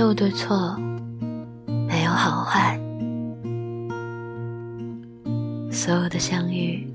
[0.00, 0.74] 有对错，
[1.86, 2.80] 没有好坏，
[5.70, 6.90] 所有的相遇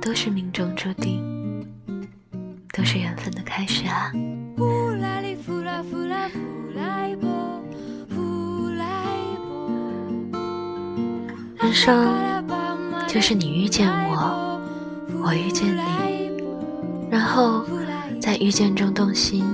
[0.00, 1.20] 都是命中注定，
[2.72, 4.12] 都是缘分的开始啊！
[11.58, 12.14] 人生
[13.08, 14.60] 就是你遇见我，
[15.24, 16.40] 我遇见你，
[17.10, 17.64] 然后
[18.20, 19.44] 在遇见中动心，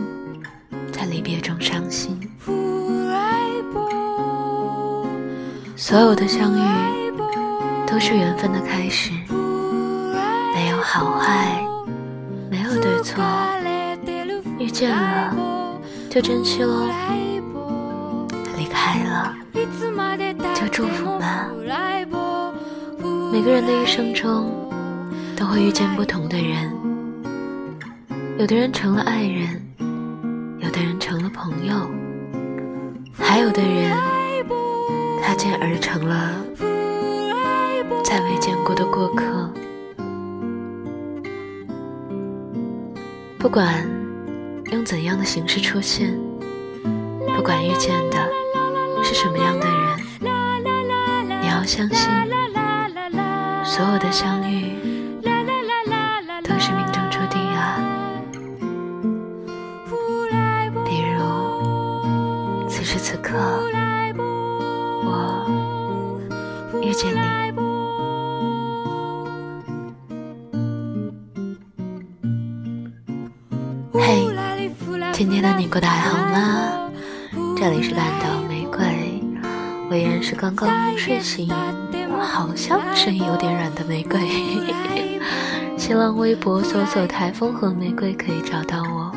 [0.93, 2.21] 在离别中伤心。
[5.80, 7.12] 所有的相遇
[7.86, 9.12] 都是缘分的开始，
[10.52, 11.64] 没有好坏，
[12.50, 13.23] 没有对错，
[14.59, 15.33] 遇见了
[16.10, 16.88] 就珍惜喽，
[18.56, 19.33] 离开了
[20.52, 21.46] 就祝福吧。
[23.33, 24.50] 每个人的一生中
[25.36, 26.72] 都会遇见不同的人，
[28.36, 29.62] 有的人成了爱人，
[30.58, 31.88] 有的人成了朋友，
[33.16, 33.97] 还有的人
[35.39, 36.44] 擦肩而成了
[38.03, 39.48] 再未见过的过客。
[43.39, 43.89] 不管
[44.72, 46.12] 用怎样的形式出现，
[47.36, 48.28] 不管遇见的
[49.05, 52.11] 是什么样的人，你要相信。
[53.64, 54.72] 所有的相遇
[56.42, 57.78] 都是命中注定啊！
[60.84, 63.58] 比如此时此刻，
[66.89, 67.19] 遇见你。
[73.92, 74.27] 嘿，
[75.12, 76.91] 今天的你过得还好吗？
[77.55, 79.22] 这里是半岛玫瑰，
[79.91, 81.50] 我依然是刚刚睡醒。
[82.20, 84.19] 好像声音有点软的玫瑰。
[85.77, 89.12] 新浪微博搜索“台风和玫瑰”可以找到我。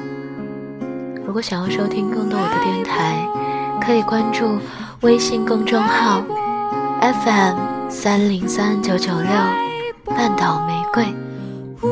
[1.26, 3.26] 如果想要收听更多我的电台，
[3.82, 4.60] 可以关注
[5.02, 6.22] 微信公众号
[7.02, 9.32] FM 三零三九九六
[10.06, 11.04] 半岛玫瑰，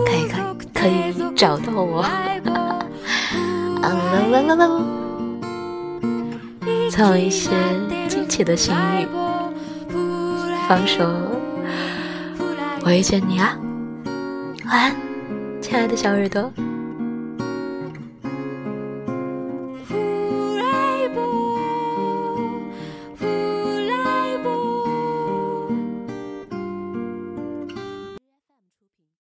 [0.06, 2.02] 可以可以可以找到我。
[3.82, 4.70] 啊啦啦啦啦！
[6.92, 7.50] 总有一些
[8.08, 9.08] 惊奇的幸运。
[10.68, 11.04] 放手，
[12.86, 13.58] 我遇见你啊！
[14.68, 14.96] 晚安，
[15.60, 16.54] 亲爱的小耳朵。